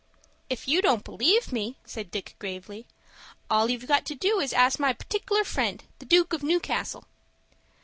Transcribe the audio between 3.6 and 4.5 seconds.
you've got to do is